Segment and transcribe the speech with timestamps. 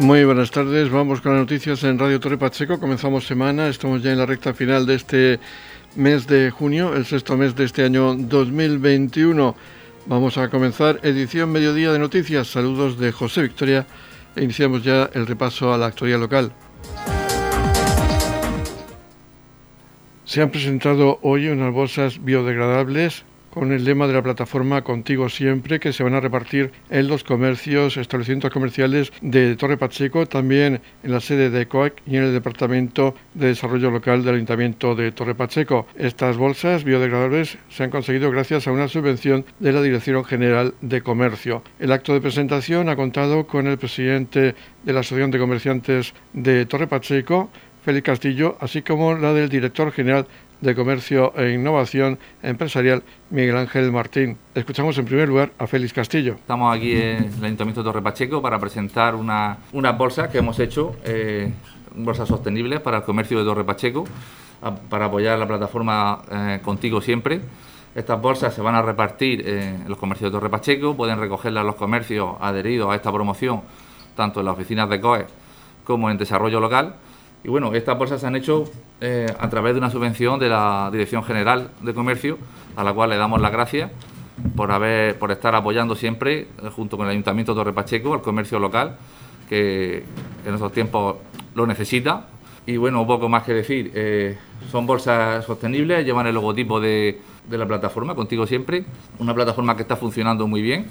[0.00, 2.80] Muy buenas tardes, vamos con las noticias en Radio Torre Pacheco.
[2.80, 5.40] Comenzamos semana, estamos ya en la recta final de este
[5.94, 9.54] mes de junio, el sexto mes de este año 2021.
[10.06, 12.48] Vamos a comenzar edición mediodía de noticias.
[12.48, 13.86] Saludos de José Victoria
[14.36, 16.52] e iniciamos ya el repaso a la actualidad local.
[20.24, 25.80] Se han presentado hoy unas bolsas biodegradables con el lema de la plataforma Contigo Siempre,
[25.80, 31.10] que se van a repartir en los comercios, establecimientos comerciales de Torre Pacheco, también en
[31.12, 35.34] la sede de COAC y en el Departamento de Desarrollo Local del Ayuntamiento de Torre
[35.34, 35.86] Pacheco.
[35.96, 41.02] Estas bolsas biodegradables se han conseguido gracias a una subvención de la Dirección General de
[41.02, 41.62] Comercio.
[41.78, 46.66] El acto de presentación ha contado con el presidente de la Asociación de Comerciantes de
[46.66, 47.50] Torre Pacheco,
[47.84, 50.26] Félix Castillo, así como la del director general
[50.60, 54.36] de Comercio e Innovación Empresarial, Miguel Ángel Martín.
[54.54, 56.34] Escuchamos en primer lugar a Félix Castillo.
[56.34, 60.58] Estamos aquí en el Ayuntamiento de Torre Pacheco para presentar una, unas bolsas que hemos
[60.58, 61.52] hecho, eh,
[61.94, 64.04] bolsas sostenibles para el comercio de Torre Pacheco,
[64.88, 67.40] para apoyar la plataforma eh, Contigo Siempre.
[67.94, 71.74] Estas bolsas se van a repartir en los comercios de Torre Pacheco, pueden recogerlas los
[71.74, 73.62] comercios adheridos a esta promoción,
[74.14, 75.26] tanto en las oficinas de COE
[75.84, 76.94] como en desarrollo local
[77.42, 78.64] y bueno, estas bolsas se han hecho
[79.00, 82.36] eh, a través de una subvención de la Dirección General de Comercio,
[82.76, 83.90] a la cual le damos las gracias
[84.54, 88.96] por estar apoyando siempre, eh, junto con el Ayuntamiento de Torre Pacheco, al comercio local,
[89.48, 90.04] que
[90.44, 91.16] en estos tiempos
[91.54, 92.26] lo necesita.
[92.66, 94.36] Y bueno, poco más que decir, eh,
[94.70, 98.84] son bolsas sostenibles, llevan el logotipo de la plataforma, contigo siempre,
[99.18, 100.86] una plataforma que está funcionando muy bien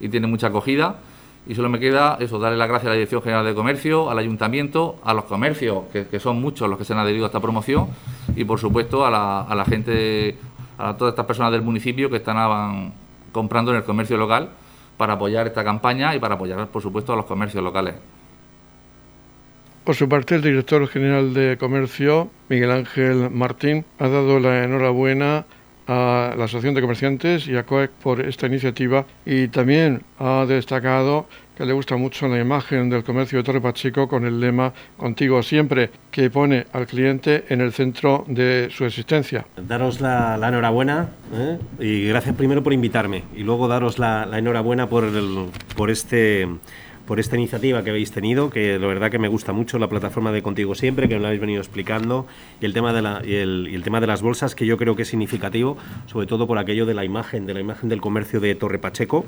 [0.00, 0.96] y tiene mucha acogida
[1.46, 4.18] y solo me queda eso, darle las gracias a la Dirección General de Comercio, al
[4.18, 7.88] Ayuntamiento, a los comercios, que, son muchos los que se han adherido a esta promoción,
[8.36, 10.36] y por supuesto a la, gente,
[10.78, 12.92] a todas estas personas del municipio que están
[13.32, 14.50] comprando en el comercio local
[14.96, 17.94] para apoyar esta campaña y para apoyar, por supuesto, a los comercios locales.
[19.84, 25.46] Por su parte, el director general de Comercio, Miguel Ángel Martín, ha dado la enhorabuena
[25.90, 31.26] a la Asociación de Comerciantes y a COEC por esta iniciativa y también ha destacado
[31.56, 35.42] que le gusta mucho la imagen del comercio de Torre Pacheco con el lema Contigo
[35.42, 39.44] siempre, que pone al cliente en el centro de su existencia.
[39.56, 41.58] Daros la, enhorabuena ¿eh?
[41.80, 45.04] y gracias primero por invitarme y luego daros la, enhorabuena por,
[45.76, 46.48] por este
[47.10, 50.30] por esta iniciativa que habéis tenido, que la verdad que me gusta mucho la plataforma
[50.30, 52.28] de Contigo Siempre, que me lo habéis venido explicando,
[52.60, 55.02] y el tema de, la, y el, tema de las bolsas, que yo creo que
[55.02, 55.76] es significativo,
[56.06, 59.26] sobre todo por aquello de la imagen, de la imagen del comercio de Torre Pacheco,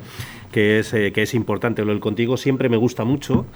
[0.52, 1.84] que es, eh, que es importante.
[1.84, 3.46] Lo del Contigo Siempre me gusta mucho.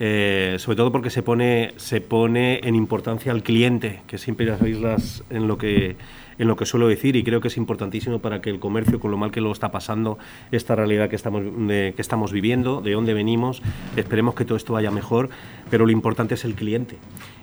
[0.00, 4.58] Eh, sobre todo porque se pone, se pone en importancia al cliente, que siempre ya
[4.58, 5.94] sabéis las, en lo que
[6.40, 9.10] en lo que suelo decir y creo que es importantísimo para que el comercio, con
[9.10, 10.18] lo mal que lo está pasando,
[10.50, 13.62] esta realidad que estamos, que estamos viviendo, de dónde venimos,
[13.94, 15.28] esperemos que todo esto vaya mejor,
[15.70, 16.96] pero lo importante es el cliente.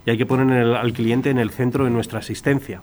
[0.07, 2.81] Y hay que poner al cliente en el centro de nuestra asistencia.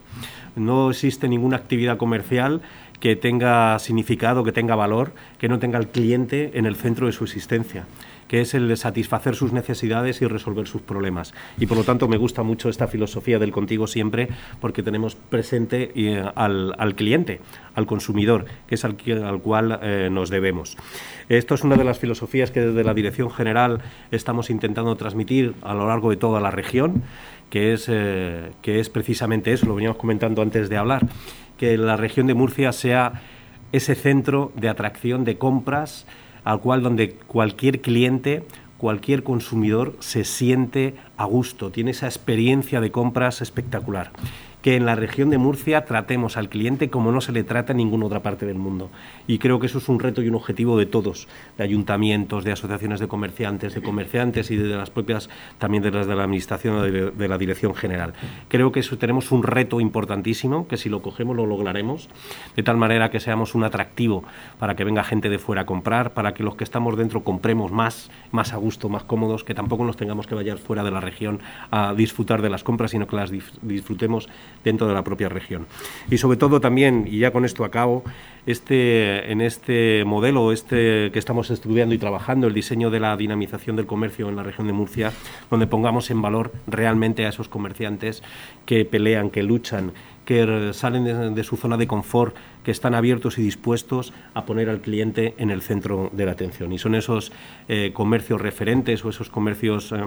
[0.55, 2.63] No existe ninguna actividad comercial
[3.01, 7.13] que tenga significado, que tenga valor, que no tenga al cliente en el centro de
[7.13, 7.87] su existencia
[8.29, 11.35] que es el de satisfacer sus necesidades y resolver sus problemas.
[11.59, 14.29] Y por lo tanto me gusta mucho esta filosofía del contigo siempre
[14.61, 17.41] porque tenemos presente eh, al, cliente,
[17.75, 20.77] al consumidor, que es al, al cual eh, nos debemos.
[21.29, 25.75] Esto es una de las filosofías que desde la Dirección General estamos intentando transmitir a
[25.75, 27.03] lo largo de toda la región,
[27.51, 31.07] que es, eh, que es precisamente eso, lo veníamos comentando antes de hablar,
[31.59, 33.23] que la región de Murcia sea
[33.73, 36.07] ese centro de atracción de compras,
[36.45, 38.45] al cual donde cualquier cliente,
[38.79, 44.11] cualquier consumidor se siente a gusto, tiene esa experiencia de compras espectacular
[44.65, 47.77] que en la región de Murcia tratemos al cliente como no se le trata en
[47.77, 48.89] ninguna otra parte del mundo.
[49.27, 52.53] Y creo que eso es un reto y un objetivo de todos, de ayuntamientos, de
[52.53, 56.77] asociaciones de comerciantes, de comerciantes y de las propias, también de las de la Administración
[56.77, 58.15] o de, la Dirección General.
[58.49, 62.09] Creo que eso tenemos un reto importantísimo, que si lo cogemos lo lograremos,
[62.57, 64.25] de tal manera que seamos un atractivo
[64.59, 67.71] para que venga gente de fuera a comprar, para que los que estamos dentro compremos
[67.71, 71.01] más, más a gusto, más cómodos, que tampoco nos tengamos que vayar fuera de la
[71.01, 71.41] región
[71.71, 74.31] a disfrutar de las compras, sino que las disfrutemos
[74.63, 75.67] dentro de la propia región.
[76.11, 78.05] Y sobre todo también, y ya con esto acabo,
[78.47, 83.77] este, en este modelo este que estamos estudiando y trabajando, el diseño de la dinamización
[83.77, 85.13] del comercio en la región de Murcia,
[85.51, 88.23] donde pongamos en valor realmente a esos comerciantes
[88.67, 89.93] que pelean, que luchan,
[90.25, 94.81] que salen de, su zona de confort, que están abiertos y dispuestos a poner al
[94.81, 96.73] cliente en el centro de la atención.
[96.73, 97.33] Y son esos
[97.69, 99.93] eh, comercios referentes o esos comercios...
[99.93, 100.05] Eh,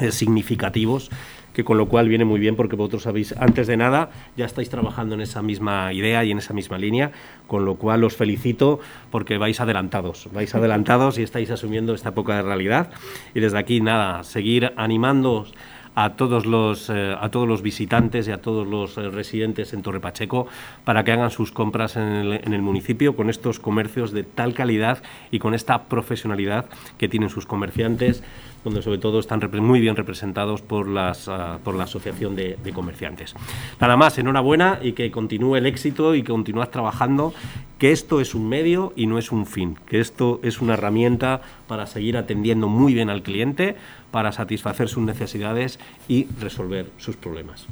[0.00, 1.08] eh, significativos
[1.54, 4.68] que con lo cual viene muy bien porque vosotros sabéis, antes de nada, ya estáis
[4.68, 7.12] trabajando en esa misma idea y en esa misma línea,
[7.46, 8.80] con lo cual os felicito
[9.10, 12.90] porque vais adelantados, vais adelantados y estáis asumiendo esta época de realidad.
[13.34, 15.46] Y desde aquí, nada, seguir animando
[15.94, 19.82] a todos los eh, a todos los visitantes y a todos los eh, residentes en
[19.82, 20.46] Torre Pacheco
[20.84, 25.38] para que hagan sus compras en el, municipio con estos comercios de tal calidad y
[25.38, 26.66] con esta profesionalidad
[26.98, 28.22] que tienen sus comerciantes
[28.64, 33.34] donde sobre todo están muy bien representados por, las, uh, por la Asociación de, Comerciantes.
[33.78, 37.34] Nada más, enhorabuena y que continúe el éxito y que continúes trabajando,
[37.78, 41.42] que esto es un medio y no es un fin, que esto es una herramienta
[41.68, 43.76] para seguir atendiendo muy bien al cliente,
[44.14, 47.66] para satisfacer sus necesidades y resolver sus problemas.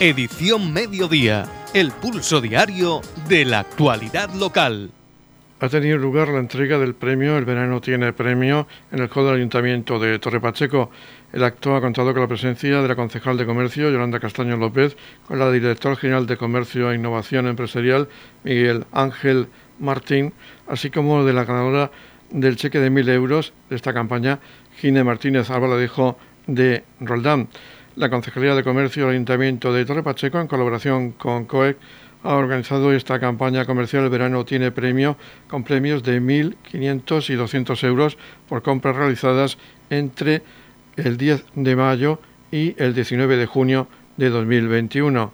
[0.00, 4.90] Edición Mediodía, el pulso diario de la actualidad local.
[5.60, 9.36] Ha tenido lugar la entrega del premio El Verano tiene premio en el Hall del
[9.36, 10.90] Ayuntamiento de Torre Pacheco.
[11.32, 14.96] El acto ha contado con la presencia de la concejal de Comercio, Yolanda Castaño López,
[15.28, 18.08] con la directora general de Comercio e Innovación Empresarial,
[18.42, 19.46] Miguel Ángel
[19.80, 20.32] Martín,
[20.68, 21.90] así como de la ganadora
[22.30, 24.38] del cheque de mil euros de esta campaña,
[24.76, 26.16] Gine Martínez Albaladejo
[26.46, 27.48] de Roldán.
[27.96, 31.76] La Concejalía de Comercio del Ayuntamiento de Torre Pacheco, en colaboración con COEC,
[32.22, 35.16] ha organizado esta campaña comercial El Verano Tiene Premio,
[35.48, 38.18] con premios de 1.500 y 200 euros
[38.48, 40.42] por compras realizadas entre
[40.96, 42.20] el 10 de mayo
[42.52, 45.32] y el 19 de junio de 2021.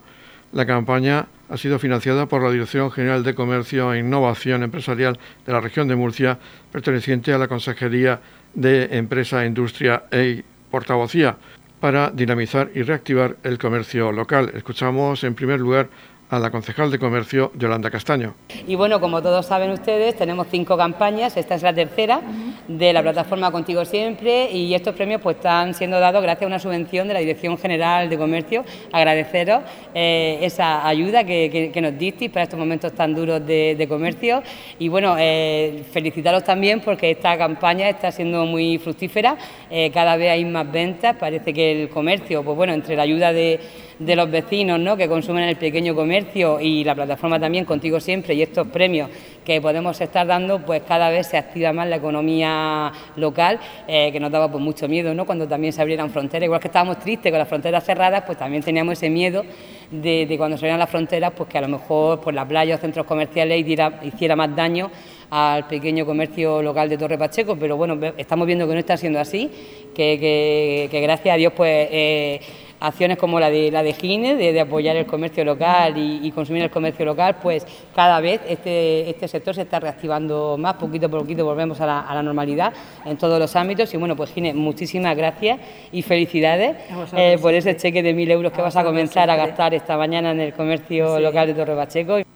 [0.53, 5.53] La campaña ha sido financiada por la Dirección General de Comercio e Innovación Empresarial de
[5.53, 6.39] la región de Murcia,
[6.73, 8.21] perteneciente a la Consejería
[8.55, 11.37] de Empresa, Industria e Portavocía
[11.81, 14.51] para dinamizar y reactivar el comercio local.
[14.55, 15.89] Escuchamos en primer lugar
[16.31, 18.35] a la concejal de comercio Yolanda Castaño.
[18.67, 22.21] Y bueno, como todos saben ustedes, tenemos cinco campañas, esta es la tercera
[22.69, 24.51] de la plataforma Contigo Siempre.
[24.51, 28.09] Y estos premios pues están siendo dados gracias a una subvención de la Dirección General
[28.09, 28.65] de Comercio.
[28.93, 29.63] Agradeceros
[29.95, 34.43] eh, esa ayuda que, nos disteis para estos momentos tan duros de, de comercio.
[34.79, 39.37] Y bueno, eh, felicitaros también porque esta campaña está siendo muy fructífera,
[39.71, 43.33] eh, cada vez hay más ventas, parece que el comercio, pues bueno, entre la ayuda
[43.33, 43.61] de
[43.99, 44.97] de los vecinos ¿no?
[44.97, 49.09] que consumen el pequeño comercio y la plataforma también Contigo Siempre y estos premios
[49.45, 54.19] que podemos estar dando, pues cada vez se activa más la economía local, eh, que
[54.19, 55.25] nos daba pues, mucho miedo ¿no?
[55.25, 56.47] cuando también se abrieran fronteras.
[56.47, 59.45] Igual que estábamos tristes con las fronteras cerradas, pues también teníamos ese miedo
[59.91, 62.79] de, cuando se abrieran las fronteras, pues que a lo mejor pues, la playa o
[62.79, 64.91] centros comerciales hiciera, hiciera más daño
[65.31, 69.19] al pequeño comercio local de Torre Pacheco, pero bueno, estamos viendo que no está siendo
[69.21, 69.51] así,
[69.95, 71.89] que gracias a Dios pues...
[71.91, 72.41] Eh,
[72.81, 76.31] acciones como la de la de Gine, de, de apoyar el comercio local y, y,
[76.31, 81.07] consumir el comercio local, pues cada vez este, este sector se está reactivando más, poquito
[81.07, 82.73] a poquito volvemos a la, a la normalidad
[83.05, 85.59] en todos los ámbitos y bueno, pues Gine, muchísimas gracias
[85.93, 86.77] y felicidades
[87.17, 90.33] eh, por ese cheque de mil euros que vas a comenzar a gastar esta mañana
[90.33, 91.23] en el comercio sí.
[91.23, 92.36] local de Torre Pacheco.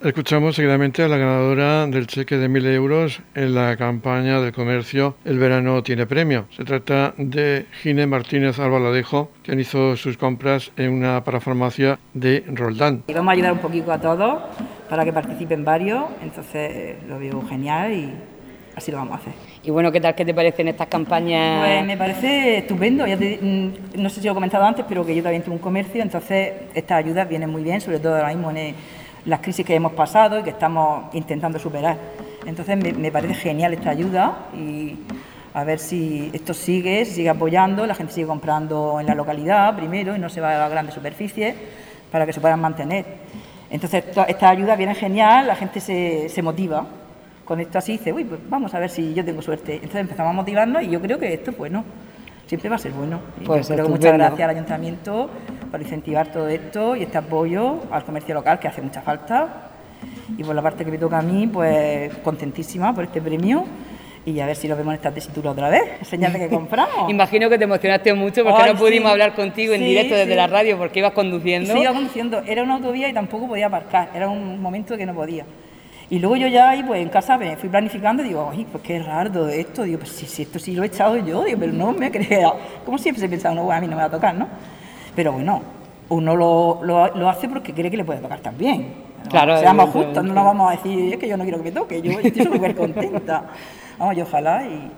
[0.00, 5.16] Escuchamos seguidamente a la ganadora del cheque de mil euros en la campaña del comercio
[5.24, 6.46] El verano tiene premio.
[6.56, 13.02] Se trata de Gine Martínez Albaladejo, quien hizo sus compras en una parafarmacia de Roldán.
[13.08, 14.40] Y vamos a ayudar un poquito a todos
[14.88, 18.12] para que participen varios, entonces lo veo genial y
[18.76, 19.32] así lo vamos a hacer.
[19.64, 21.66] Y bueno, ¿qué tal qué te parecen estas campañas?
[21.66, 23.04] Pues me parece estupendo.
[23.04, 25.60] Ya te, no sé si lo he comentado antes, pero que yo también tengo un
[25.60, 28.74] comercio, entonces estas ayudas vienen muy bien, sobre todo ahora mismo en el,
[29.24, 31.96] las crisis que hemos pasado y que estamos intentando superar.
[32.46, 34.96] Entonces me, parece genial esta ayuda y
[35.54, 39.76] a ver si esto sigue, si sigue apoyando, la gente sigue comprando en la localidad
[39.76, 41.54] primero y no se va a grandes superficies
[42.10, 43.04] para que se puedan mantener.
[43.70, 46.86] Entonces esta ayuda viene genial, la gente se, se motiva
[47.48, 49.76] con esto así dice, uy, pues vamos a ver si yo tengo suerte.
[49.76, 51.82] Entonces empezamos a motivarnos y yo creo que esto es bueno,
[52.48, 53.20] siempre va a ser bueno.
[53.44, 55.30] Pues que muchas gracias al ayuntamiento
[55.70, 59.70] por incentivar todo esto y este apoyo al comercio local que hace mucha falta.
[60.36, 63.64] Y por la parte que me toca a mí, pues contentísima por este premio
[64.24, 67.10] y a ver si lo vemos en esta tesitura otra vez, enseñarte que compramos.
[67.10, 69.12] Imagino que te emocionaste mucho porque Ay, no pudimos sí.
[69.12, 70.36] hablar contigo en sí, directo desde sí.
[70.36, 71.72] la radio porque ibas conduciendo.
[71.72, 75.14] Sí, iba conduciendo, era una autovía y tampoco podía aparcar, era un momento que no
[75.14, 75.44] podía.
[76.10, 78.82] Y luego yo ya ahí, pues en casa me fui planificando y digo, ay, pues
[78.82, 79.82] qué raro esto.
[79.82, 82.56] Digo, pues si, si esto sí lo he echado yo, digo, pero no me creo.
[82.84, 84.48] Como siempre se piensa, no, a mí no me va a tocar, ¿no?
[85.14, 85.60] Pero bueno,
[86.08, 89.08] uno lo, lo, lo hace porque cree que le puede tocar también.
[89.28, 91.72] Claro, Seamos justos, no nos vamos a decir, es que yo no quiero que me
[91.72, 93.44] toque, yo estoy súper contenta.
[93.98, 94.90] Vamos, y ojalá y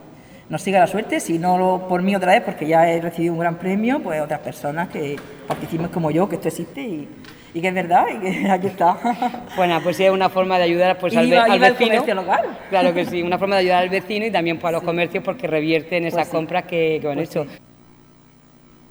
[0.48, 3.32] nos siga la suerte, si no lo, por mí otra vez, porque ya he recibido
[3.32, 5.16] un gran premio, pues otras personas que
[5.48, 7.08] participen como yo, que esto existe y,
[7.54, 8.96] y que es verdad, y que aquí está.
[9.56, 12.14] Bueno, pues sí, es una forma de ayudar pues, al, iba, al iba vecino.
[12.14, 12.58] local.
[12.70, 15.22] Claro que sí, una forma de ayudar al vecino y también pues, a los comercios
[15.24, 16.36] porque revierten esas Pues sí.
[16.36, 17.44] compras que, que han Pues hecho.
[17.44, 17.50] sí.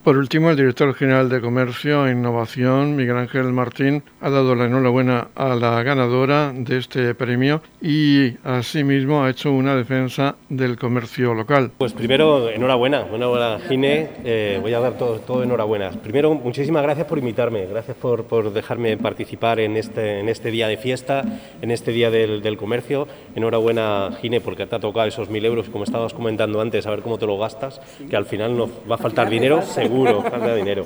[0.09, 4.65] Por último, el director general de Comercio e Innovación, Miguel Ángel Martín, ha dado la
[4.65, 11.35] enhorabuena a la ganadora de este premio y asimismo ha hecho una defensa del comercio
[11.35, 11.69] local.
[11.77, 15.91] Pues primero, enhorabuena, enhorabuena Gine, eh, voy a dar todo, todo enhorabuena.
[15.91, 20.67] Primero, muchísimas gracias por invitarme, gracias por, por dejarme participar en este, en este día
[20.67, 21.23] de fiesta,
[21.61, 23.07] en este día del, del comercio.
[23.35, 27.01] Enhorabuena Gine, porque te ha tocado esos mil euros, como estabas comentando antes, a ver
[27.01, 30.85] cómo te lo gastas, que al final nos va a faltar dinero, seguro, falta dinero.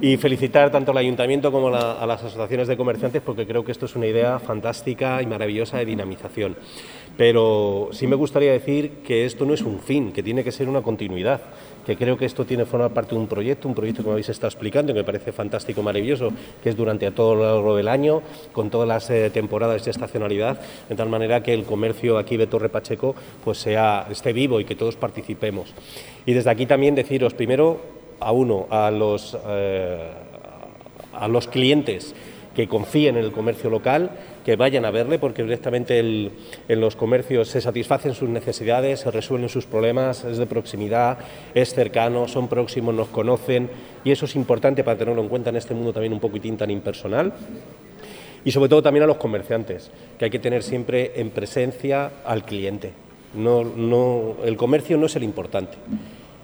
[0.00, 3.72] Y felicitar tanto al ayuntamiento como la- a las asociaciones de comerciantes, porque creo que
[3.72, 6.56] esto es una idea fantástica y maravillosa de dinamización.
[7.16, 10.68] Pero sí me gustaría decir que esto no es un fin, que tiene que ser
[10.68, 11.40] una continuidad,
[11.84, 14.12] que creo que esto tiene que formar parte de un proyecto, un proyecto que me
[14.12, 16.30] habéis estado explicando, que me parece fantástico, maravilloso,
[16.62, 20.60] que es durante todo lo largo del año, con todas las eh, temporadas de estacionalidad,
[20.88, 24.64] de tal manera que el comercio aquí de Torre Pacheco pues sea, esté vivo y
[24.64, 25.74] que todos participemos.
[26.24, 30.10] Y desde aquí también deciros, primero, a uno, a los, eh,
[31.12, 32.14] a los clientes
[32.54, 34.10] que confíen en el comercio local,
[34.44, 39.48] que vayan a verle, porque directamente en los comercios se satisfacen sus necesidades, se resuelven
[39.48, 41.18] sus problemas, es de proximidad,
[41.54, 43.70] es cercano, son próximos, nos conocen,
[44.04, 46.70] y eso es importante para tenerlo en cuenta en este mundo también un poquitín tan
[46.70, 47.32] impersonal.
[48.44, 52.44] Y sobre todo también a los comerciantes, que hay que tener siempre en presencia al
[52.44, 52.92] cliente.
[53.34, 55.76] No, no, el comercio no es el importante,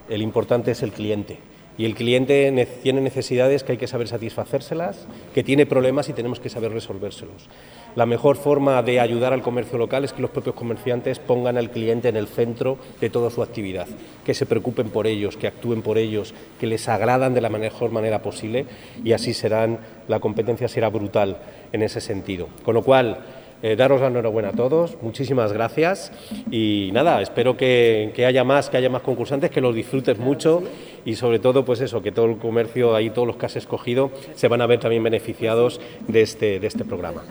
[0.08, 1.38] el importante es el cliente.
[1.78, 6.12] Y el cliente ne- tiene necesidades que hay que saber satisfacérselas, que tiene problemas y
[6.14, 7.48] tenemos que saber resolvérselos.
[7.96, 11.70] La mejor forma de ayudar al comercio local es que los propios comerciantes pongan al
[11.70, 13.86] cliente en el centro de toda su actividad,
[14.24, 17.90] que se preocupen por ellos, que actúen por ellos, que les agradan de la mejor
[17.90, 18.66] manera posible
[19.04, 19.78] y así serán,
[20.08, 21.38] la competencia será brutal
[21.72, 22.48] en ese sentido.
[22.64, 23.18] Con lo cual,
[23.62, 26.12] eh, daros la enhorabuena a todos, muchísimas gracias
[26.50, 30.62] y nada, espero que, que haya más, que haya más concursantes, que los disfrutes mucho
[31.04, 34.10] y sobre todo, pues eso, que todo el comercio, ahí todos los que has escogido,
[34.34, 37.22] se van a ver también beneficiados de este, de este programa.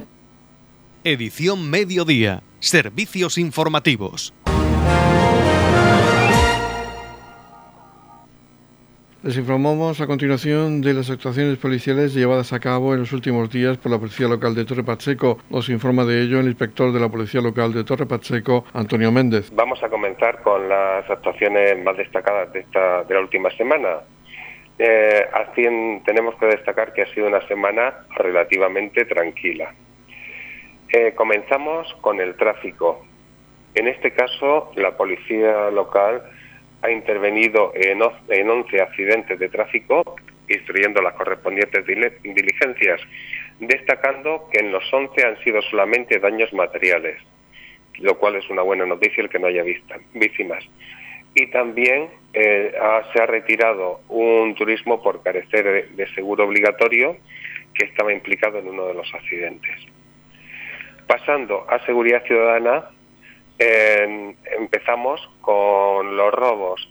[1.03, 2.41] Edición Mediodía.
[2.59, 4.33] Servicios informativos.
[9.25, 13.75] Les informamos a continuación de las actuaciones policiales llevadas a cabo en los últimos días
[13.75, 15.39] por la Policía Local de Torre Pacheco.
[15.49, 19.49] Nos informa de ello el inspector de la Policía Local de Torre Pacheco, Antonio Méndez.
[19.55, 24.01] Vamos a comenzar con las actuaciones más destacadas de, esta, de la última semana.
[24.77, 25.25] Eh,
[26.05, 29.73] tenemos que destacar que ha sido una semana relativamente tranquila.
[30.93, 33.03] Eh, comenzamos con el tráfico.
[33.73, 36.21] En este caso, la policía local
[36.85, 37.99] ha intervenido en,
[38.29, 40.15] en 11 accidentes de tráfico,
[40.47, 41.85] instruyendo las correspondientes
[42.23, 43.01] diligencias,
[43.59, 47.17] destacando que en los 11 han sido solamente daños materiales
[47.99, 50.63] lo cual es una buena noticia el que no haya vista- víctimas.
[51.33, 52.73] Y también eh,
[53.13, 57.17] se ha retirado un turismo por carecer de seguro obligatorio
[57.73, 59.75] que estaba implicado en uno de los accidentes.
[61.07, 62.85] Pasando a seguridad ciudadana,
[63.59, 66.87] en- empezamos con los robos,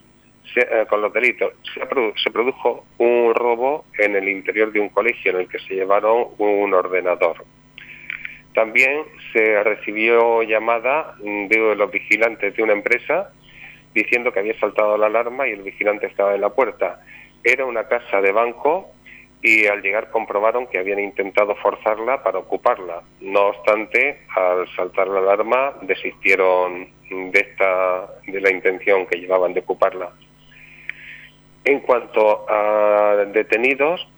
[0.52, 1.52] se- eh, con los delitos.
[1.74, 5.58] Se, produ- se produjo un robo en el interior de un colegio en el que
[5.60, 7.44] se llevaron un ordenador.
[8.54, 9.02] También
[9.32, 13.32] se recibió llamada de los vigilantes de una empresa
[13.92, 17.00] diciendo que había saltado la alarma y el vigilante estaba en la puerta.
[17.42, 18.90] Era una casa de banco
[19.44, 23.02] y al llegar comprobaron que habían intentado forzarla para ocuparla.
[23.20, 29.60] No obstante, al saltar la alarma desistieron de esta de la intención que llevaban de
[29.60, 30.12] ocuparla.
[31.62, 34.08] En cuanto a detenidos,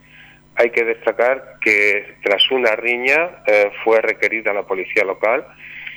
[0.54, 5.45] hay que destacar que tras una riña eh, fue requerida la policía local,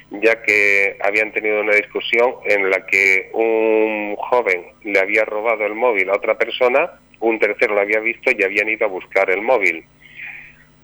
[0.09, 5.75] ya que habían tenido una discusión en la que un joven le había robado el
[5.75, 9.41] móvil a otra persona, un tercero lo había visto y habían ido a buscar el
[9.41, 9.83] móvil.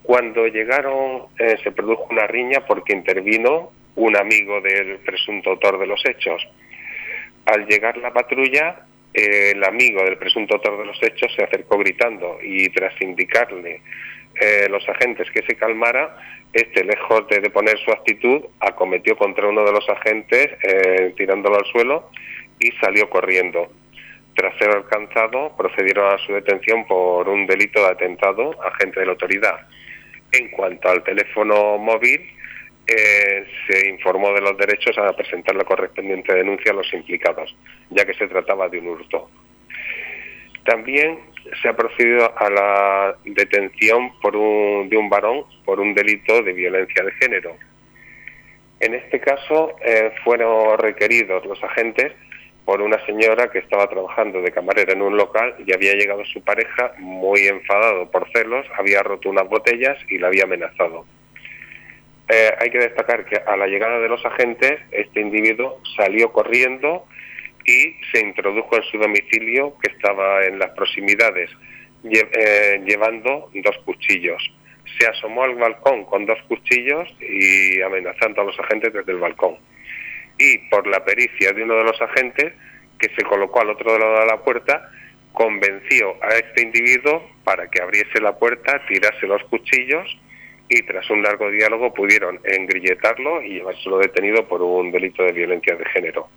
[0.04, 5.88] Cuando llegaron eh, se produjo una riña porque intervino un amigo del presunto autor de
[5.88, 6.48] los hechos.
[7.46, 12.38] Al llegar la patrulla, el amigo del presunto autor de los hechos se acercó gritando
[12.44, 13.82] y tras indicarle
[14.40, 16.18] eh, los agentes que se calmara,
[16.52, 21.66] este, lejos de deponer su actitud, acometió contra uno de los agentes, eh, tirándolo al
[21.66, 22.10] suelo
[22.60, 23.72] y salió corriendo.
[24.36, 29.06] Tras ser alcanzado, procedieron a su detención por un delito de atentado a agente de
[29.06, 29.68] la autoridad.
[30.32, 32.22] En cuanto al teléfono móvil,
[32.88, 37.56] eh, se informó de los derechos a presentar la correspondiente denuncia a los implicados,
[37.90, 39.30] ya que se trataba de un hurto.
[40.66, 41.20] También
[41.62, 46.54] se ha procedido a la detención por un, de un varón por un delito de
[46.54, 47.56] violencia de género.
[48.80, 52.12] En este caso eh, fueron requeridos los agentes
[52.66, 56.42] por una señora que estaba trabajando de camarera en un local y había llegado su
[56.42, 61.06] pareja muy enfadado por celos, había roto unas botellas y la había amenazado.
[62.28, 67.06] Eh, hay que destacar que a la llegada de los agentes este individuo salió corriendo
[67.64, 71.52] y se introdujo en su domicilio que estaba en las proximidades
[72.04, 74.42] eh, llevando dos cuchillos.
[75.00, 79.58] Se asomó al balcón con dos cuchillos y amenazando a los agentes desde el balcón
[80.38, 82.54] y por la pericia de uno de los agentes
[83.00, 84.90] que se colocó al otro lado de la puerta,
[85.34, 90.18] convenció a este individuo para que abriese la puerta, tirase los cuchillos
[90.70, 95.76] y tras un largo diálogo pudieron engrilletarlo y llevárselo detenido por un delito de violencia
[95.76, 96.28] de género.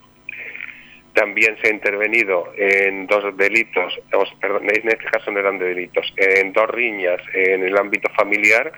[1.13, 3.99] También se ha intervenido en dos delitos,
[4.39, 8.71] perdón, en este caso no eran de delitos, en dos riñas en el ámbito familiar,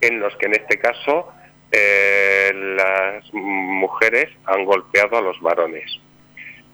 [0.00, 1.32] en los que en este caso
[1.72, 6.00] eh, las mujeres han golpeado a los varones.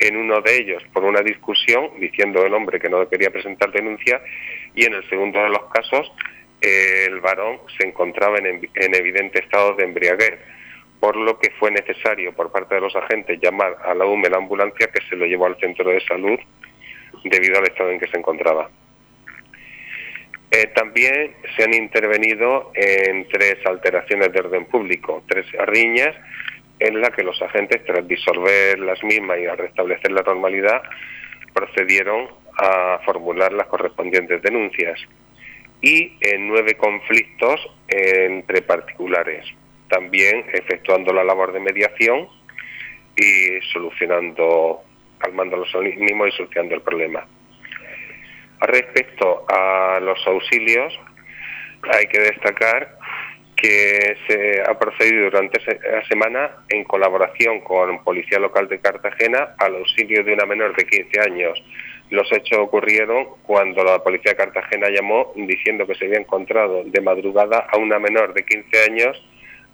[0.00, 4.20] En uno de ellos por una discusión, diciendo el hombre que no quería presentar denuncia,
[4.74, 6.12] y en el segundo de los casos
[6.60, 10.40] el varón se encontraba en, en evidente estado de embriaguez,
[10.98, 14.38] por lo que fue necesario por parte de los agentes llamar a la UME la
[14.38, 16.38] ambulancia que se lo llevó al centro de salud
[17.24, 18.68] debido al estado en que se encontraba.
[20.50, 26.14] Eh, también se han intervenido en tres alteraciones de orden público, tres riñas
[26.78, 30.82] en las que los agentes, tras disolver las mismas y al restablecer la normalidad,
[31.52, 34.98] procedieron a formular las correspondientes denuncias.
[35.82, 39.44] Y en nueve conflictos entre particulares,
[39.88, 42.28] también efectuando la labor de mediación
[43.16, 44.82] y solucionando,
[45.18, 47.26] calmando los ánimos y solucionando el problema.
[48.60, 50.98] Respecto a los auxilios,
[51.92, 52.98] hay que destacar
[53.56, 55.60] que se ha procedido durante
[55.90, 60.86] la semana en colaboración con Policía Local de Cartagena al auxilio de una menor de
[60.86, 61.62] 15 años.
[62.10, 67.00] Los hechos ocurrieron cuando la Policía de Cartagena llamó diciendo que se había encontrado de
[67.00, 69.22] madrugada a una menor de 15 años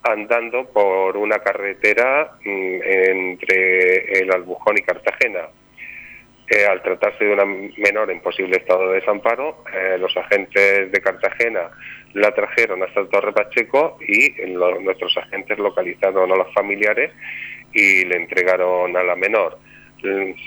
[0.02, 5.49] andando por una carretera mm, entre el Albujón y Cartagena
[6.69, 11.71] al tratarse de una menor en posible estado de desamparo, eh, los agentes de Cartagena
[12.12, 17.10] la trajeron hasta el Torre Pacheco y nuestros agentes localizaron a los familiares
[17.73, 19.58] y le entregaron a la menor.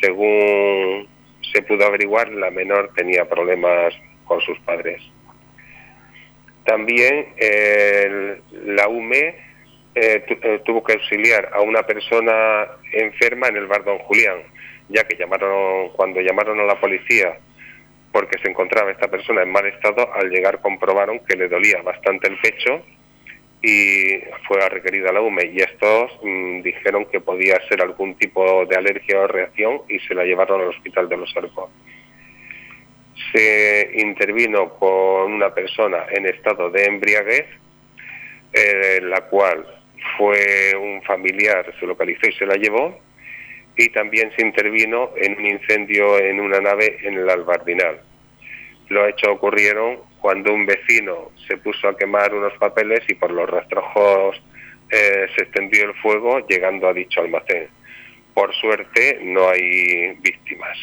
[0.02, 1.08] Según
[1.52, 3.94] se pudo averiguar, la menor tenía problemas
[4.26, 5.02] con sus padres.
[6.64, 7.28] También
[8.52, 9.36] la UME
[10.00, 14.44] eh, eh, tuvo que auxiliar a una persona enferma en el bar Don Julián
[14.90, 17.38] ya que llamaron cuando llamaron a la policía
[18.12, 22.28] porque se encontraba esta persona en mal estado, al llegar comprobaron que le dolía bastante
[22.28, 22.82] el pecho
[23.62, 28.76] y fue requerida la UME y estos mm, dijeron que podía ser algún tipo de
[28.76, 31.70] alergia o reacción y se la llevaron al hospital de los Arcos.
[33.34, 37.48] Se intervino con una persona en estado de embriaguez,
[38.54, 39.66] eh, la cual
[40.18, 43.00] fue un familiar, se localizó y se la llevó,
[43.78, 48.02] y también se intervino en un incendio en una nave en el Albardinal.
[48.90, 53.48] Los hechos ocurrieron cuando un vecino se puso a quemar unos papeles y por los
[53.50, 54.42] rastrojos
[54.90, 57.68] eh, se extendió el fuego llegando a dicho almacén.
[58.34, 60.78] Por suerte no hay víctimas.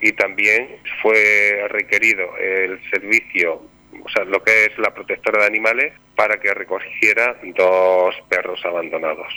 [0.00, 3.60] y también fue requerido el servicio,
[4.02, 9.32] o sea, lo que es la protectora de animales, para que recogiera dos perros abandonados.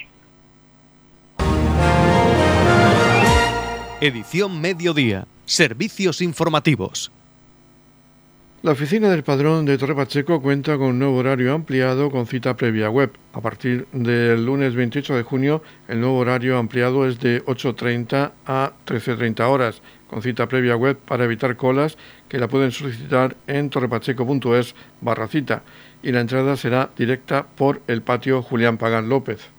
[4.01, 5.27] Edición Mediodía.
[5.43, 7.11] Servicios informativos.
[8.61, 12.55] La oficina del padrón de Torre Pacheco cuenta con un nuevo horario ampliado con cita
[12.55, 13.11] previa web.
[13.33, 18.71] A partir del lunes 28 de junio, el nuevo horario ampliado es de 8.30 a
[18.87, 21.97] 13.30 horas, con cita previa web para evitar colas
[22.29, 25.63] que la pueden solicitar en torrepacheco.es barra cita
[26.01, 29.58] y la entrada será directa por el patio Julián Pagán López.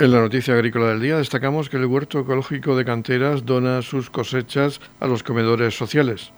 [0.00, 4.10] En la noticia agrícola del día destacamos que el huerto ecológico de canteras dona sus
[4.10, 6.30] cosechas a los comedores sociales.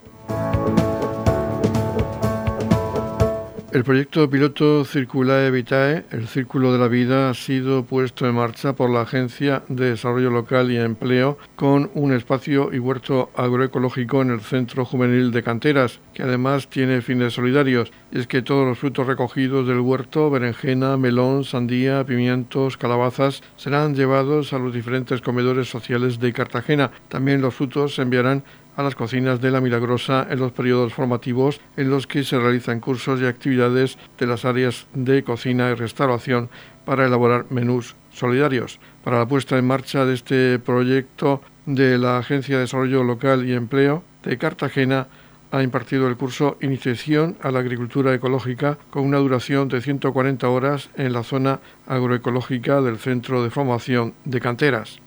[3.76, 8.72] El proyecto piloto Circulae Vitae, el Círculo de la Vida, ha sido puesto en marcha
[8.72, 14.30] por la Agencia de Desarrollo Local y Empleo con un espacio y huerto agroecológico en
[14.30, 17.92] el Centro Juvenil de Canteras, que además tiene fines solidarios.
[18.12, 24.54] Es que todos los frutos recogidos del huerto, berenjena, melón, sandía, pimientos, calabazas, serán llevados
[24.54, 26.92] a los diferentes comedores sociales de Cartagena.
[27.10, 28.42] También los frutos se enviarán
[28.76, 32.80] a las cocinas de La Milagrosa en los periodos formativos en los que se realizan
[32.80, 36.48] cursos y actividades de las áreas de cocina y restauración
[36.84, 38.78] para elaborar menús solidarios.
[39.02, 43.54] Para la puesta en marcha de este proyecto de la Agencia de Desarrollo Local y
[43.54, 45.08] Empleo de Cartagena,
[45.52, 50.90] ha impartido el curso Iniciación a la Agricultura Ecológica con una duración de 140 horas
[50.96, 55.00] en la zona agroecológica del Centro de Formación de Canteras.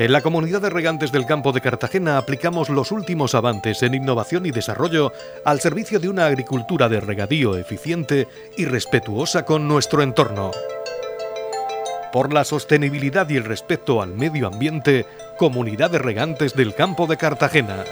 [0.00, 4.46] En la comunidad de regantes del campo de Cartagena aplicamos los últimos avances en innovación
[4.46, 5.12] y desarrollo
[5.44, 10.52] al servicio de una agricultura de regadío eficiente y respetuosa con nuestro entorno.
[12.14, 15.04] Por la sostenibilidad y el respeto al medio ambiente,
[15.36, 17.84] Comunidad de Regantes del Campo de Cartagena.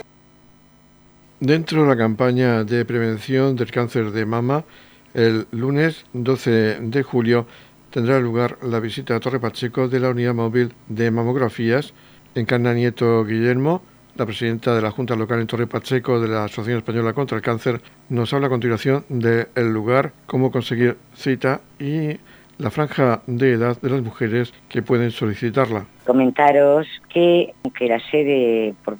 [1.40, 4.64] Dentro de la campaña de prevención del cáncer de mama,
[5.12, 7.46] el lunes 12 de julio
[7.90, 11.94] tendrá lugar la visita a Torre Pacheco de la unidad móvil de mamografías.
[12.34, 13.82] Encarna Nieto Guillermo,
[14.16, 17.42] la presidenta de la Junta Local en Torre Pacheco de la Asociación Española contra el
[17.42, 22.18] Cáncer, nos habla a continuación del lugar, cómo conseguir cita y
[22.58, 25.86] la franja de edad de las mujeres que pueden solicitarla.
[26.04, 28.96] Comentaros que, aunque la sede, por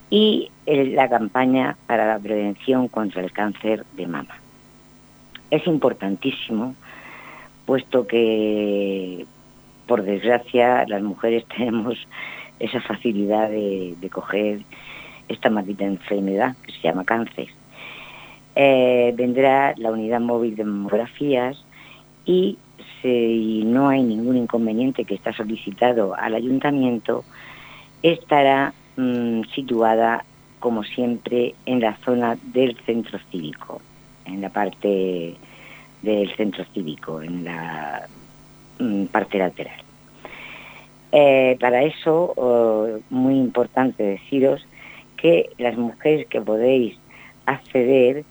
[0.09, 4.35] y la campaña para la prevención contra el cáncer de mama.
[5.49, 6.75] Es importantísimo,
[7.65, 9.25] puesto que,
[9.85, 11.97] por desgracia, las mujeres tenemos
[12.61, 14.61] esa facilidad de, coger
[15.27, 17.47] esta maldita enfermedad que se llama cáncer.
[18.55, 21.57] Eh, vendrá la unidad móvil de mamografías
[22.25, 22.57] y
[23.01, 27.23] si no hay ningún inconveniente que está solicitado al ayuntamiento,
[28.03, 30.23] estará mm, situada
[30.59, 33.81] como siempre en la zona del centro cívico,
[34.25, 35.35] en la parte
[36.03, 38.07] del centro cívico, en la
[38.79, 39.90] mm, parte lateral.
[41.11, 44.65] Eh, para eso, oh, muy importante deciros
[45.17, 46.97] que las mujeres que podéis
[47.45, 48.23] acceder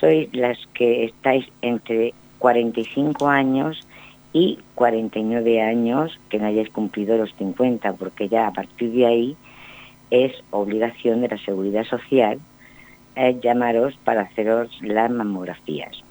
[0.00, 3.86] sois las que estáis entre 45 años
[4.32, 9.36] y 49 años que no hayáis cumplido los 50, porque ya a partir de ahí
[10.10, 12.38] es obligación de la seguridad social
[13.16, 16.04] eh, llamaros para haceros las mamografías.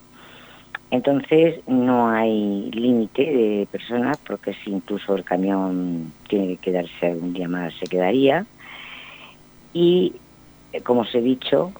[0.90, 7.34] Entonces no hay límite de personas porque si incluso el camión tiene que quedarse algún
[7.34, 8.46] día más se quedaría.
[9.74, 10.14] Y
[10.72, 11.74] eh, como os he dicho,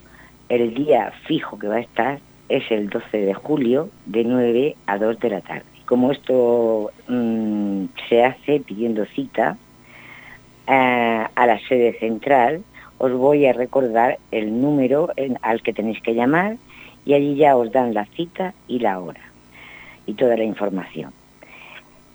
[0.50, 4.98] el día fijo que va a estar es el 12 de julio de 9 a
[4.98, 5.64] 2 de la tarde.
[5.86, 9.58] Como esto mm, se hace pidiendo cita
[10.68, 12.62] eh, a la sede central,
[12.98, 15.10] os voy a recordar el número
[15.42, 16.58] al que tenéis que llamar
[17.08, 19.22] y allí ya os dan la cita y la hora
[20.06, 21.14] y toda la información.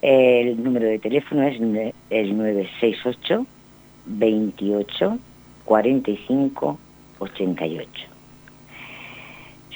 [0.02, 1.58] El número de teléfono es
[2.10, 3.46] el 968
[4.04, 5.18] 28
[5.64, 6.78] 45
[7.18, 7.90] 88.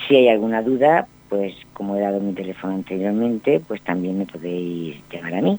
[0.07, 4.96] Si hay alguna duda, pues como he dado mi teléfono anteriormente, pues también me podéis
[5.11, 5.59] llamar a mí.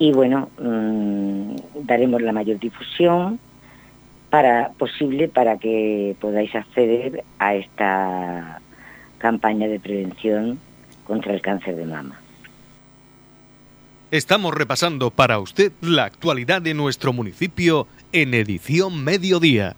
[0.00, 3.38] Y bueno, mm, daremos la mayor difusión
[4.30, 8.60] para, posible para que podáis acceder a esta
[9.18, 10.58] campaña de prevención
[11.06, 12.20] contra el cáncer de mama.
[14.10, 19.76] Estamos repasando para usted la actualidad de nuestro municipio en edición mediodía.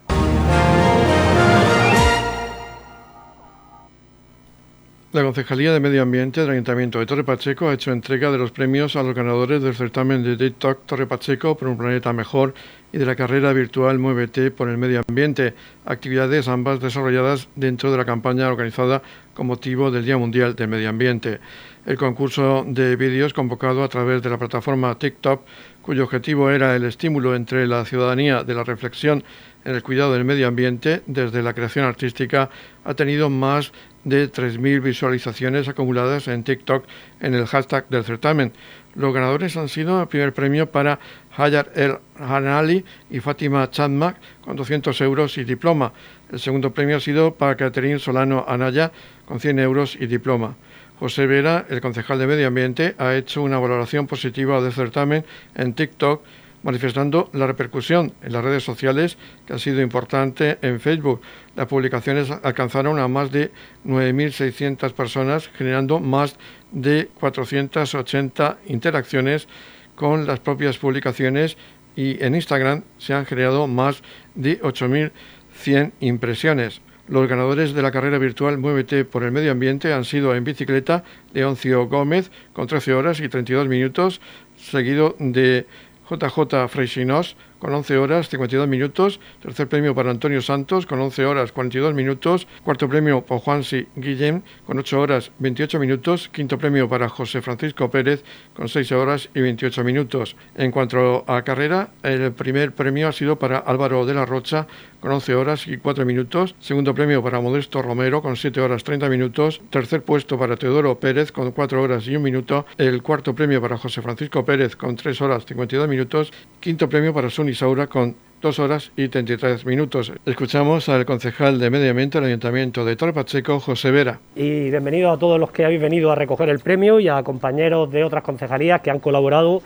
[5.11, 8.51] La Concejalía de Medio Ambiente del Ayuntamiento de Torre Pacheco ha hecho entrega de los
[8.51, 12.53] premios a los ganadores del certamen de TikTok Torre Pacheco por un planeta mejor
[12.93, 17.97] y de la carrera virtual Muévete por el Medio Ambiente, actividades ambas desarrolladas dentro de
[17.97, 19.01] la campaña organizada
[19.33, 21.39] con motivo del Día Mundial del Medio Ambiente.
[21.87, 25.41] El concurso de vídeos convocado a través de la plataforma TikTok,
[25.81, 29.23] cuyo objetivo era el estímulo entre la ciudadanía de la reflexión
[29.65, 32.49] en el cuidado del medio ambiente desde la creación artística,
[32.85, 33.71] ha tenido más
[34.03, 36.85] de 3.000 visualizaciones acumuladas en TikTok
[37.19, 38.53] en el hashtag del certamen.
[38.95, 40.99] Los ganadores han sido el primer premio para
[41.37, 45.93] Hayar El Hanali y Fátima Chadmak con 200 euros y diploma.
[46.31, 48.91] El segundo premio ha sido para Catherine Solano Anaya
[49.25, 50.55] con 100 euros y diploma.
[50.99, 55.23] José Vera, el concejal de Medio Ambiente, ha hecho una valoración positiva del certamen
[55.55, 56.21] en TikTok
[56.63, 61.21] manifestando la repercusión en las redes sociales que ha sido importante en Facebook.
[61.55, 63.51] Las publicaciones alcanzaron a más de
[63.85, 66.37] 9.600 personas, generando más
[66.71, 69.47] de 480 interacciones
[69.95, 71.57] con las propias publicaciones
[71.95, 74.01] y en Instagram se han generado más
[74.35, 76.81] de 8.100 impresiones.
[77.09, 81.03] Los ganadores de la carrera virtual Muévete por el Medio Ambiente han sido en bicicleta
[81.33, 84.21] Leoncio Gómez con 13 horas y 32 minutos,
[84.55, 85.65] seguido de
[86.09, 89.19] JJ Freixinós con 11 horas 52 minutos.
[89.41, 92.47] Tercer premio para Antonio Santos con 11 horas 42 minutos.
[92.63, 96.29] Cuarto premio para Juansi Guillem con 8 horas 28 minutos.
[96.29, 100.35] Quinto premio para José Francisco Pérez con 6 horas y 28 minutos.
[100.55, 104.67] En cuanto a carrera, el primer premio ha sido para Álvaro de la Rocha
[105.01, 106.55] con 11 horas y 4 minutos.
[106.59, 109.61] Segundo premio para Modesto Romero con 7 horas 30 minutos.
[109.69, 112.65] Tercer puesto para Teodoro Pérez con 4 horas y 1 minuto.
[112.77, 116.31] El cuarto premio para José Francisco Pérez con 3 horas 52 minutos.
[116.59, 120.11] Quinto premio para Sun Isaura con 2 horas y 33 minutos.
[120.25, 124.19] Escuchamos al concejal de Medio Ambiente del Ayuntamiento de Torre Pacheco, José Vera.
[124.35, 127.91] Y bienvenidos a todos los que habéis venido a recoger el premio y a compañeros
[127.91, 129.61] de otras concejalías que han colaborado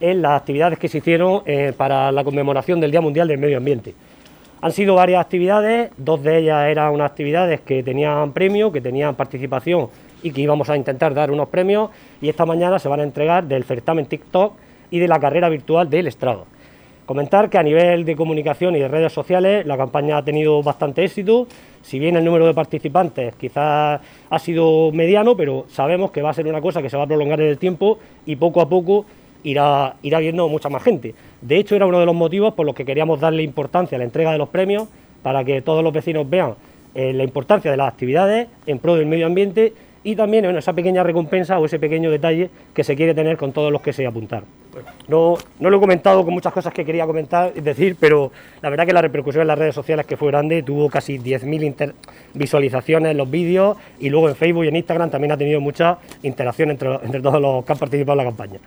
[0.00, 3.56] en las actividades que se hicieron eh, para la conmemoración del Día Mundial del Medio
[3.56, 3.94] Ambiente.
[4.60, 9.14] Han sido varias actividades, dos de ellas eran unas actividades que tenían premio, que tenían
[9.14, 9.88] participación
[10.22, 13.44] y que íbamos a intentar dar unos premios y esta mañana se van a entregar
[13.44, 14.54] del certamen TikTok
[14.90, 16.46] y de la carrera virtual del estrado.
[17.08, 21.02] Comentar que a nivel de comunicación y de redes sociales la campaña ha tenido bastante
[21.02, 21.46] éxito,
[21.80, 26.34] si bien el número de participantes quizás ha sido mediano, pero sabemos que va a
[26.34, 29.06] ser una cosa que se va a prolongar en el tiempo y poco a poco
[29.42, 31.14] irá, irá viendo mucha más gente.
[31.40, 34.04] De hecho, era uno de los motivos por los que queríamos darle importancia a la
[34.04, 34.86] entrega de los premios,
[35.22, 36.56] para que todos los vecinos vean
[36.94, 39.72] eh, la importancia de las actividades en pro del medio ambiente
[40.04, 43.72] y también esa pequeña recompensa o ese pequeño detalle que se quiere tener con todos
[43.72, 44.57] los que se apuntaron.
[45.08, 48.70] No, no lo he comentado con muchas cosas que quería comentar, es decir, pero la
[48.70, 51.94] verdad que la repercusión en las redes sociales que fue grande, tuvo casi 10.000
[52.34, 55.98] visualizaciones en los vídeos y luego en Facebook y en Instagram también ha tenido mucha
[56.22, 58.58] interacción entre, entre todos los que han participado en la campaña.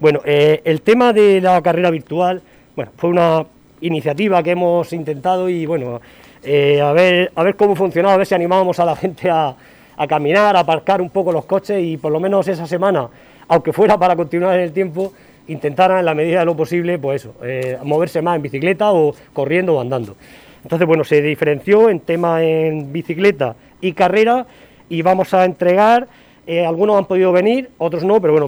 [0.00, 2.42] Bueno, eh, el tema de la carrera virtual,
[2.74, 3.46] bueno, fue una
[3.80, 6.00] iniciativa que hemos intentado y bueno,
[6.42, 9.54] eh, a, ver, a ver cómo funcionaba, a ver si animábamos a la gente a,
[9.96, 13.08] a caminar, a aparcar un poco los coches y por lo menos esa semana,
[13.52, 15.12] aunque fuera para continuar en el tiempo,
[15.46, 19.14] intentaran en la medida de lo posible, pues eso, eh, moverse más en bicicleta o
[19.34, 20.16] corriendo o andando.
[20.62, 24.46] Entonces, bueno, se diferenció en tema en bicicleta y carrera
[24.88, 26.08] y vamos a entregar,
[26.46, 28.46] eh, algunos han podido venir, otros no, pero bueno,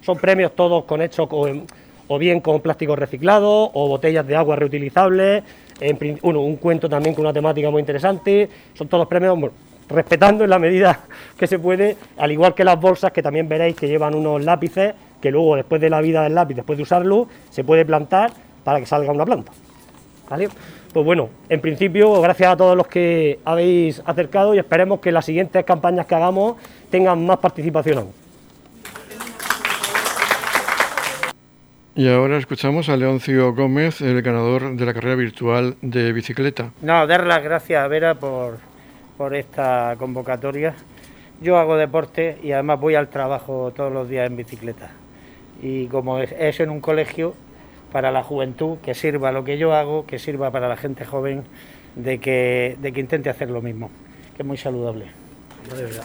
[0.00, 5.42] son premios todos con hechos o bien con plástico reciclado o botellas de agua reutilizables,
[5.78, 9.36] en, un cuento también con una temática muy interesante, son todos premios
[9.92, 11.00] respetando en la medida
[11.36, 14.94] que se puede, al igual que las bolsas que también veréis que llevan unos lápices
[15.20, 18.32] que luego después de la vida del lápiz, después de usarlo, se puede plantar
[18.64, 19.52] para que salga una planta.
[20.28, 20.48] ¿Vale?
[20.92, 25.24] Pues bueno, en principio, gracias a todos los que habéis acercado y esperemos que las
[25.24, 26.56] siguientes campañas que hagamos
[26.90, 28.22] tengan más participación aún.
[31.94, 36.70] Y ahora escuchamos a Leoncio Gómez, el ganador de la carrera virtual de bicicleta.
[36.80, 38.58] No, dar las gracias a Vera por,
[39.16, 40.74] por esta convocatoria.
[41.40, 44.90] Yo hago deporte y además voy al trabajo todos los días en bicicleta.
[45.62, 47.34] y como es en un colegio,
[47.92, 51.44] para la juventud, que sirva lo que yo hago, que sirva para la gente joven,
[51.94, 53.90] de que, de que intente hacer lo mismo,
[54.34, 55.06] que es muy saludable.
[55.68, 56.04] De verdad.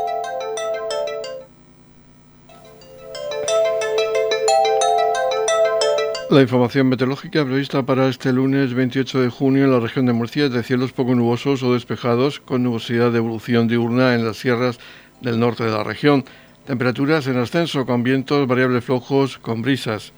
[6.31, 10.45] La información meteorológica prevista para este lunes 28 de junio en la región de Murcia
[10.45, 14.79] es de cielos poco nubosos o despejados con nubosidad de evolución diurna en las sierras
[15.19, 16.23] del norte de la región.
[16.65, 20.13] Temperaturas en ascenso con vientos variables flojos con brisas.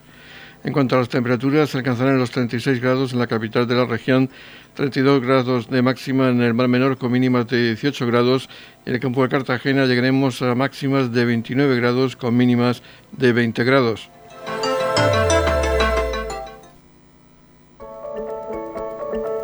[0.63, 4.30] En cuanto a las temperaturas, alcanzarán los 36 grados en la capital de la región,
[4.76, 8.49] 32 grados de máxima en el mar menor con mínimas de 18 grados
[8.86, 13.63] en el campo de Cartagena llegaremos a máximas de 29 grados con mínimas de 20
[13.63, 14.12] grados.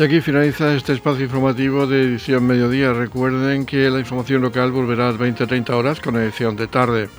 [0.00, 2.94] Y aquí finaliza este espacio informativo de edición mediodía.
[2.94, 7.10] Recuerden que la información local volverá a las 20-30 horas con edición de tarde.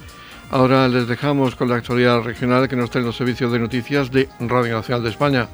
[0.50, 4.30] Ahora les dejamos con la actualidad regional que nos traen los servicios de noticias de
[4.40, 5.48] Radio Nacional de España.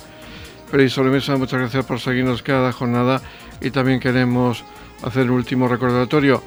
[0.71, 3.21] Feliz sobremesa, muchas gracias por seguirnos cada jornada
[3.59, 4.63] y también queremos
[5.03, 6.41] hacer un último recordatorio.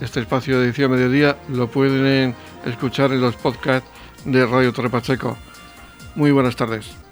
[0.00, 3.90] Este espacio de edición mediodía lo pueden escuchar en los podcasts
[4.24, 5.36] de Radio Torre Pacheco.
[6.14, 7.07] Muy buenas tardes.